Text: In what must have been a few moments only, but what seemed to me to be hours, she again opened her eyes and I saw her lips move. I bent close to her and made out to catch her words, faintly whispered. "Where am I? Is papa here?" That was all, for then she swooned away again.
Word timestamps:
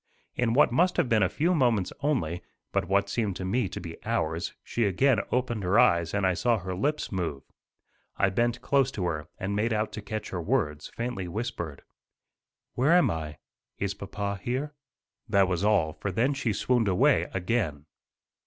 In 0.35 0.53
what 0.55 0.71
must 0.71 0.97
have 0.97 1.07
been 1.07 1.21
a 1.21 1.29
few 1.29 1.53
moments 1.53 1.93
only, 1.99 2.41
but 2.71 2.85
what 2.87 3.07
seemed 3.07 3.35
to 3.35 3.45
me 3.45 3.69
to 3.69 3.79
be 3.79 4.03
hours, 4.03 4.55
she 4.63 4.85
again 4.85 5.19
opened 5.31 5.61
her 5.61 5.77
eyes 5.77 6.11
and 6.15 6.25
I 6.25 6.33
saw 6.33 6.57
her 6.57 6.73
lips 6.73 7.11
move. 7.11 7.43
I 8.17 8.31
bent 8.31 8.63
close 8.63 8.89
to 8.93 9.05
her 9.05 9.27
and 9.37 9.55
made 9.55 9.71
out 9.73 9.91
to 9.91 10.01
catch 10.01 10.29
her 10.31 10.41
words, 10.41 10.87
faintly 10.95 11.27
whispered. 11.27 11.83
"Where 12.73 12.93
am 12.93 13.11
I? 13.11 13.37
Is 13.77 13.93
papa 13.93 14.39
here?" 14.41 14.73
That 15.29 15.47
was 15.47 15.63
all, 15.63 15.93
for 15.93 16.11
then 16.11 16.33
she 16.33 16.51
swooned 16.51 16.87
away 16.87 17.29
again. 17.31 17.85